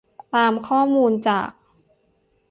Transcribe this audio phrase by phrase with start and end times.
[0.33, 1.49] ตามข้อมูลจาก